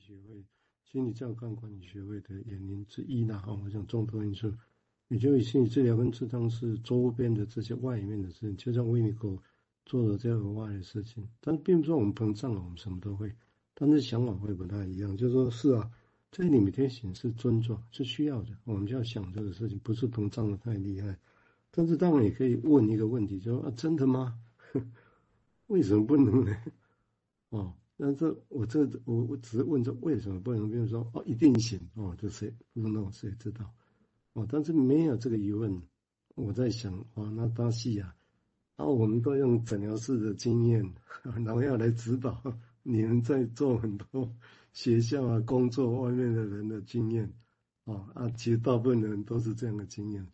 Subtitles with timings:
[0.00, 0.44] 学会、
[0.84, 3.38] 心理健康管理学会的原因之一呢。
[3.38, 4.52] 哈，我想众多因素，
[5.08, 9.38] 也就以心理治疗跟咨商是周边的这些外面的事情，就像维尼狗
[9.84, 13.32] 做了这样额外的事情，但是并不是说我们膨胀了，我们什么都会，
[13.74, 15.90] 但是想法会不太一样，就是说是啊。
[16.32, 21.18] 这里面显示尊重是需要的，我们就要想这个事情，不是膨胀的太厉害。
[21.72, 24.38] 但是当然也可以问一个问题，就说啊，真的吗？
[25.66, 26.56] 为什么不能呢？
[27.50, 30.70] 哦，但是我这我我只是问这为什么不能？
[30.70, 33.70] 比如说哦，一定行哦，就谁不弄谁知道？
[34.32, 35.82] 哦，但是没有这个疑问，
[36.34, 38.14] 我在想哦，那巴西呀，
[38.76, 42.42] 啊，我们都用诊疗室的经验，然后要来指导
[42.82, 44.34] 你们在做很多。
[44.72, 47.34] 学校啊，工作外面的人的经验，
[47.84, 50.26] 啊啊，其实大部分人都是这样的经验。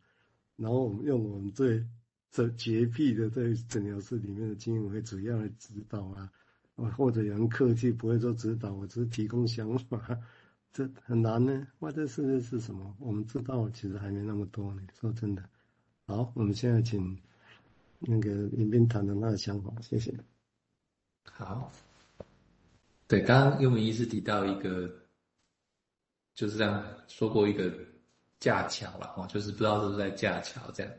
[0.57, 1.87] 然后我们用我们最
[2.31, 6.31] 这洁癖的在诊疗室里面的经验，为主要来指导啊，
[6.77, 10.19] 或者有人客气不会说指导，我只是提供想法，
[10.73, 11.67] 这很难呢。
[11.79, 12.95] 外在世界是什么？
[13.01, 14.83] 我们知道其实还没那么多呢。
[15.01, 15.43] 说真的，
[16.07, 17.19] 好，我们现在请
[17.99, 20.15] 那个林斌谈谈他的想法，谢谢。
[21.25, 21.73] 好。
[23.09, 24.93] 对，刚刚幽明医师提到一个，
[26.35, 27.73] 就是这样说过一个
[28.41, 30.93] 架桥了哦，就是不知道是不是在架桥这样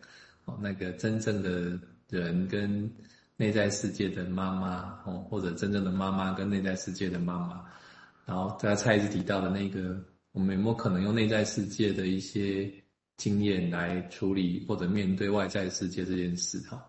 [0.45, 1.77] 哦，那个真正的
[2.09, 2.89] 人跟
[3.37, 7.63] 内在世界的妈妈哦，或者真正的妈妈跟内在世界的妈妈，
[8.25, 9.97] 然后在蔡医师提到的那个，
[10.33, 12.69] 我们有没有可能用内在世界的一些
[13.15, 16.83] 经验来处理或者面对外在世界这件事哈？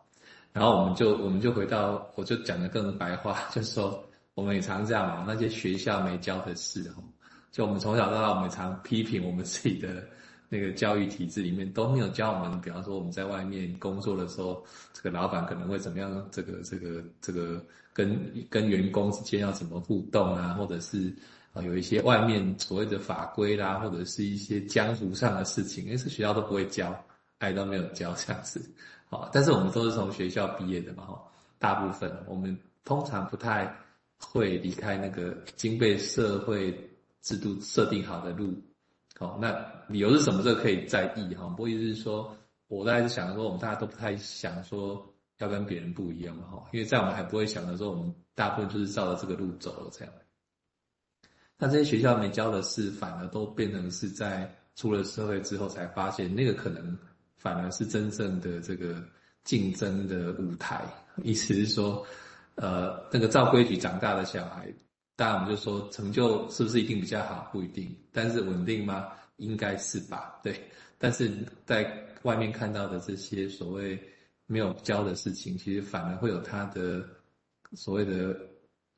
[0.52, 4.04] 然后我们就我们就回到，我就讲的更白话， 就是说。
[4.34, 7.02] 我们也常这样嘛，那些学校没教的事哦，
[7.50, 10.06] 就我们从小到大，我们常批评我们自己的
[10.48, 12.60] 那个教育体制里面都没有教我们。
[12.60, 16.28] 比方说我们在外面工作的时候，这个老板可能会怎么样？
[16.30, 18.18] 这个这个这个跟
[18.48, 20.54] 跟员工之间要怎么互动啊？
[20.54, 21.12] 或者是
[21.52, 26.94] 啊有一些外面所谓的法规啦，或者是一些江湖上的事情，因为是学校都不会教，
[27.38, 28.60] 爱都没有教这样子。
[29.08, 31.22] 好， 但是我们都是从学校毕业的嘛，哈，
[31.58, 33.74] 大部分我们通常不太。
[34.20, 36.76] 会离开那个经被社会
[37.22, 38.52] 制度设定好的路，
[39.16, 40.42] 好，那理由是什么？
[40.42, 41.46] 这个可以在意哈。
[41.48, 42.36] 不过意思是说，
[42.68, 45.04] 我大概是想说，我们大家都不太想说
[45.38, 50.14] 要跟别人不一样哈，因为在我们还不会想的时候，我们大部分就是照着这个路走了这样。
[51.56, 56.96] 那这些学校没教的事，反而都变成是在出了社会之后才发现，那个可能
[57.36, 59.02] 反而是真正的这个
[59.44, 60.84] 竞争的舞台。
[61.22, 62.06] 意思是说。
[62.60, 64.66] 呃，那个照规矩长大的小孩，
[65.14, 69.12] 当然我们就说成就是不是一定比较好，不一定，但是稳定吗？
[69.38, 70.54] 应该是吧，对。
[70.98, 71.32] 但是
[71.66, 71.90] 在
[72.22, 73.98] 外面看到的这些所谓
[74.46, 77.02] 没有教的事情，其实反而会有它的
[77.72, 78.38] 所谓的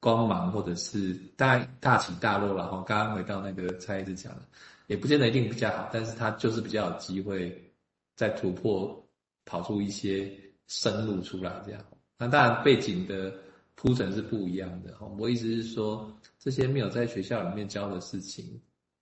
[0.00, 2.54] 光芒，或者是大大起大落。
[2.54, 4.42] 然后刚刚回到那个蔡医师讲的，
[4.88, 7.72] 也不见得一定比较好，但是它就是比较有机会
[8.16, 9.02] 再突破，
[9.44, 10.30] 跑出一些
[10.66, 11.84] 生路出来这样。
[12.18, 13.32] 那当然背景的。
[13.76, 18.60] 铺陈是不一样的哈，我意思是说，这些没有在学校里面教的事情，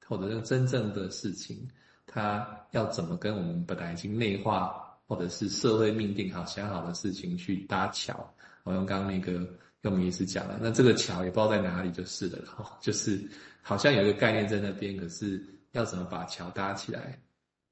[0.08, 1.68] 或者是真正的事情，
[2.06, 8.28] 它要怎么跟我们本来已经内化或者是社会命定好想好的事情去搭桥？
[8.64, 9.46] 我用刚刚那个
[9.82, 13.22] 幽明医师讲了，那这个桥也不知道在哪里就是了哈， 就是
[13.62, 15.40] 好像有一个概念在那边，可是
[15.72, 17.18] 要怎么把桥搭起来，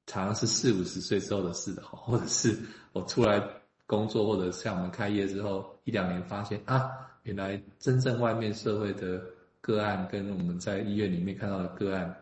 [0.05, 2.57] 常常是四五十岁之后的事的， 或者是
[2.93, 3.41] 我出来。
[3.89, 6.91] 工作或者像我们开业之后一两年，发现啊，
[7.23, 9.23] 原来真正外面社会的
[9.61, 12.13] 个案跟我们在医院里面看到的个案，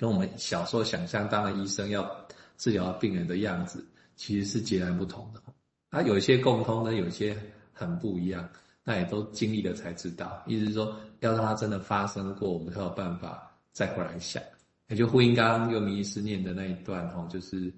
[0.00, 2.10] 跟我们小时候想象当的医生要
[2.56, 3.84] 治疗病人的样子，
[4.16, 5.42] 其实是截然不同的。
[5.90, 7.36] 啊，有一些共通的，有一些
[7.74, 8.48] 很不一样，
[8.82, 10.42] 那也都经历了才知道。
[10.46, 14.42] 意思是说，要让它真的发生过，我们才有办法再回来想。
[14.88, 17.70] 也就呼应刚刚幽明医师念的那一段哈，就是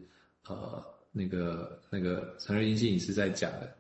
[0.47, 0.81] 呃。
[1.15, 3.71] 那个那个陈瑞金心理师在讲的，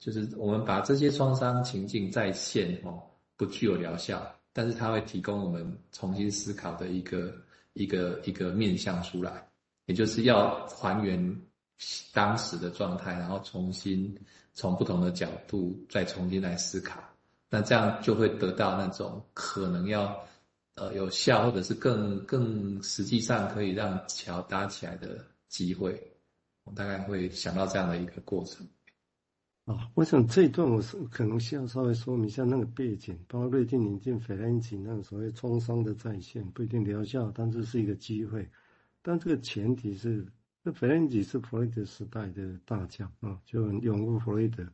[0.00, 3.00] 就是我们把这些创伤情境再现哦，
[3.36, 4.20] 不具有疗效，
[4.52, 7.32] 但是它会提供我们重新思考的一个
[7.74, 9.48] 一个一个面向出来，
[9.86, 11.40] 也就是要还原
[12.12, 14.16] 当时的状态，然后重新
[14.52, 17.02] 从不同的角度再重新来思考，
[17.48, 20.18] 那这样就会得到那种可能要
[20.74, 26.00] 呃有效或者是更更实际上可以让桥搭起来的机会。
[26.64, 28.66] 我大概会想到这样的一个过程。
[29.70, 38.50] 啊，我想这一段我是可能需要稍微说明一下那个背景，包括瑞金引进费兰奇那个所谓创伤的再现，不一定疗效，但是是一个机会。
[39.00, 40.26] 但这个前提是，
[40.64, 44.66] 那费兰奇是弗洛伊德时代的大将啊，就拥护弗洛伊德，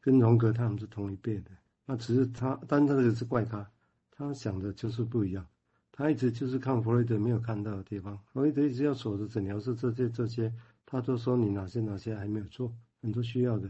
[0.00, 1.50] 跟荣格他们是同一辈的。
[1.84, 3.68] 那只是他，但这个是怪他，
[4.12, 5.44] 他想的就是不一样。
[5.90, 10.52] 他一直就是看弗洛伊德没有看到的地方，弗洛伊德一直要守着诊疗室这些这些，
[10.86, 12.72] 他都说你哪些哪些还没有做，
[13.02, 13.68] 很多需要的，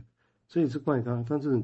[0.48, 1.24] 这也是怪他。
[1.28, 1.62] 但是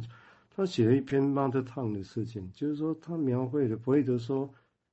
[0.48, 4.48] 他写了一篇 Mother town 的事情，就是说他描绘的弗洛伊德说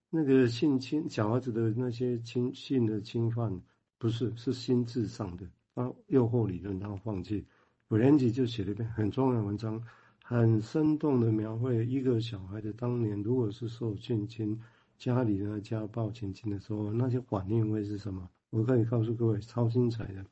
[0.09, 3.61] 那个性侵小孩子的那些侵性的侵犯，
[3.97, 5.45] 不是是心智上的，
[5.75, 7.45] 他诱惑理论他放弃。
[7.89, 9.81] 弗兰吉就写了一篇很重要的文章。
[10.29, 14.59] 很生动的描绘一个小孩的当年，如果是受性侵、
[14.97, 18.29] 家里呢家暴、情侵的时候，那些反应会是什么？
[18.49, 20.25] 我可以告诉各位，超精彩的，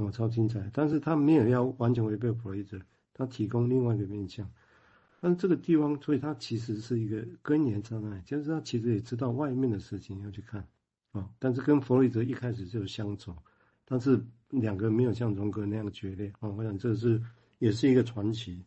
[0.00, 0.70] 哦，超精彩。
[0.72, 2.80] 但是他没有要完全违背弗洛伊德，
[3.12, 4.50] 他提供另外一个面向。
[5.20, 10.66] 但这个地方，所以他其实是一个根源障碍，就是他其实也知道外面的事情要去看，
[11.12, 13.36] 啊，但是跟弗洛伊德一开始就相左，
[13.84, 14.18] 但是
[14.48, 17.20] 两个没有像荣格那样决裂，啊，我想这是
[17.58, 18.64] 也是一个传奇。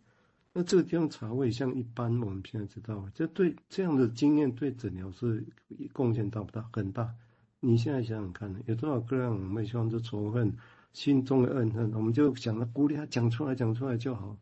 [0.53, 5.43] 那这个地方茶位，像一般我们现在知道，这对这样的经验对诊疗是
[5.91, 6.63] 贡献大不大？
[6.71, 7.11] 很大。
[7.59, 10.55] 你现在想想看，有多少个人我们希望这仇恨、
[10.93, 14.37] 心中的怨恨，我们就想着鼓励他讲出来，讲出来就好。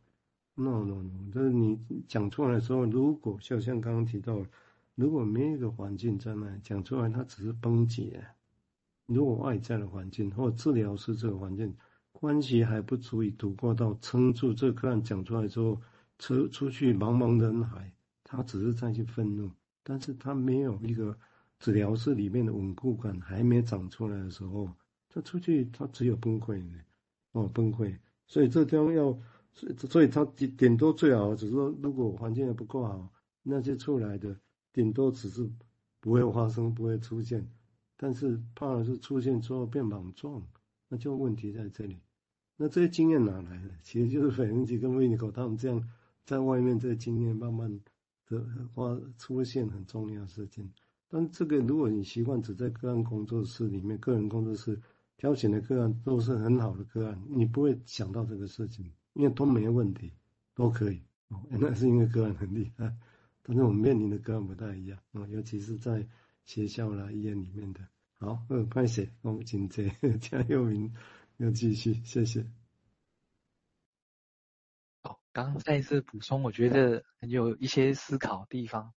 [0.54, 4.46] No no no，就是你讲出来的时候，如果就像刚刚提到，
[4.96, 8.24] 如果没有一个环境在那讲出来，他只是崩解。
[9.08, 11.76] 如果外在的环境或治疗师这个环境
[12.12, 15.82] 关系还不足以度过到撑住这个个案讲出来之后。
[16.24, 17.92] 出出去茫茫人海，
[18.24, 19.50] 他只是在去愤怒，
[19.82, 21.18] 但是他没有一个
[21.58, 24.70] 治疗室里面的稳固感还没长出来的时候，
[25.14, 26.64] 他出去他只有崩溃，
[27.34, 27.98] 哦崩溃。
[28.28, 29.18] 所以这地方要，
[29.90, 33.12] 所以他顶多最好只是说，如果环境也不够好，
[33.44, 34.36] 那些出来的
[34.72, 35.50] 顶多只是
[36.00, 37.46] 不会发生，不会出现，
[37.98, 40.42] 但是怕的是出现之后变莽撞，
[40.88, 42.00] 那就问题在这里。
[42.58, 43.70] 那这些经验哪来的？
[43.82, 45.90] 其实就是斐恩吉跟维尼口他们这样。
[46.24, 47.82] 在外面，这个经验慢慢
[48.28, 50.72] 的发出现很重要的事情。
[51.10, 54.80] 但这个，如果你习惯只在个案工作室里面，个人工作室
[55.22, 60.14] 挑选的个案都是很好的个案，你不会想到这个事情，因为都没问题，
[60.56, 61.04] 都可以。
[61.28, 62.92] 哦， 那是因为个案很厉害。
[63.44, 66.08] 但是我们面临的个案不太一样啊，尤其是在
[66.44, 67.82] 学校啦、医院里面的。
[68.18, 70.92] 好，嗯，快写，我们请这加油明
[71.38, 72.48] 要继续，谢谢。
[75.34, 78.92] 刚刚再一次补充，我觉得很有一些思考地方，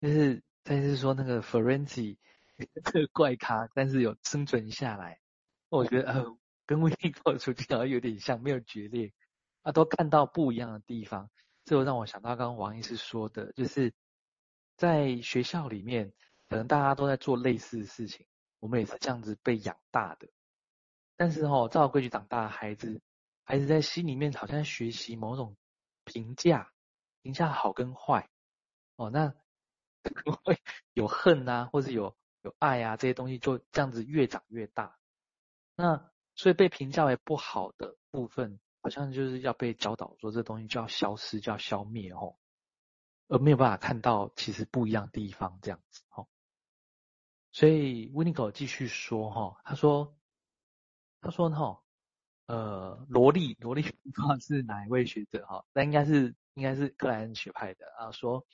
[0.00, 2.18] 就是再一次说那个 Ferenczi
[2.56, 5.19] 这个怪咖，但是有生存下来，
[5.70, 6.36] 我觉得呃
[6.66, 9.12] 跟微信朋友圈好像有点像，没有决裂，
[9.62, 11.30] 啊都看到不一样的地方，
[11.64, 13.94] 这就让我想到刚刚王医师说的，就是
[14.76, 16.12] 在学校里面，
[16.48, 18.26] 可能大家都在做类似的事情，
[18.58, 20.28] 我们也是这样子被养大的，
[21.16, 23.00] 但是哦，照规矩长大的孩子。
[23.42, 25.56] 孩子在心里面好像学习某种
[26.04, 26.70] 评价，
[27.20, 28.30] 评价好跟坏，
[28.94, 29.34] 哦，那
[30.44, 30.56] 会
[30.92, 34.96] 有恨啊，或者有有爱啊，这些东西就这样子越长越大。
[35.80, 42.36] 那所以被评价为不好的部分，好像就是要被教导说这东西就要消失，就要消灭哦，
[43.28, 46.28] 而没有办法看到其实不一样的地方这样子哦。
[47.52, 50.16] 所以温尼口继续说哈，他说，
[51.20, 51.82] 他说哈。
[52.46, 58.10] 呃，罗莉，罗莉 不知道是哪一位学者哈，那应该是应该是克莱恩学派的啊。
[58.10, 58.44] 说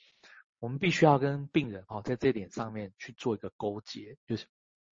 [0.59, 4.45] 我们必须要跟病人哈，在这点上面去做一个勾结，就是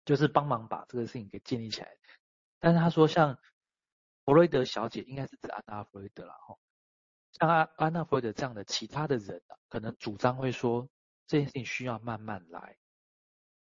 [0.08, 1.98] 就是帮忙把这个事情给建立起来。
[2.60, 3.38] 但是他说，像
[4.24, 6.58] 弗洛伊德小姐，应该是指安娜弗洛伊德了哈。
[7.34, 10.88] 像安安娜弗洛伊德这样的其他的人啊，可能主张会说
[11.28, 12.78] 这件事情需要慢慢来，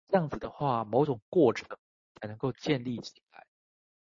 [0.08, 1.78] 这样子的话，某种过程
[2.16, 3.46] 才能够建立起来。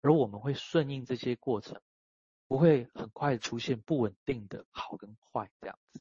[0.01, 1.83] 而我们会顺应这些过程，
[2.47, 6.01] 不会很快出现不稳定的好跟坏这样子。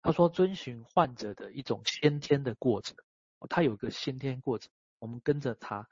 [0.00, 2.96] 他说，遵循患者的一种先天的过程，
[3.48, 5.88] 他有个先天过程，我们跟着他，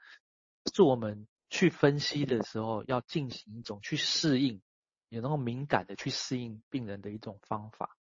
[0.73, 4.61] 是我们去分析的时候要进行一种去适应，
[5.09, 7.97] 也能够敏感的去适应病人的一种方法。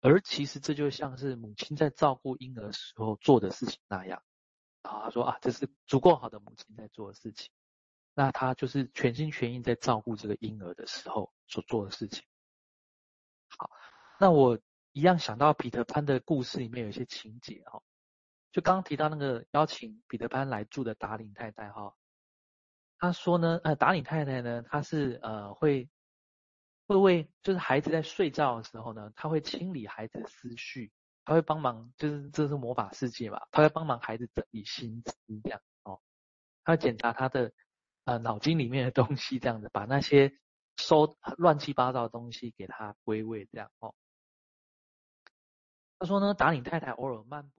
[0.00, 4.22] 而其实这就像是母亲在照顾婴儿时候做的事情那样。
[4.82, 7.50] 啊他说啊，这是足够好的母亲在做的事情。
[8.14, 12.24] 那他就是全心全意在照顾这个婴儿的时候所做的事情。
[13.58, 13.70] 好，
[14.18, 14.58] 那我
[14.92, 17.82] 一样想到彼得潘的故事里面有一些情节哈，
[18.52, 21.94] 就刚刚提到那个邀请彼得潘来住的达领太太哈，
[22.98, 25.88] 他说呢，呃，达领太太呢，她是呃会
[26.86, 30.92] 会为就是孩子在睡觉的时候呢，他会清理孩子的思绪，
[31.24, 35.14] 他会帮忙，就是这是魔法世界嘛，他会帮忙孩子整理心思
[35.44, 36.00] 这样哦，
[36.64, 37.52] 他会检查他的。
[38.04, 40.34] 呃，脑筋里面的东西这样子，把那些
[40.78, 43.94] 收乱七八糟的东西给他归位，这样哦。
[45.98, 47.48] 他说呢，达领太太偶尔漫步。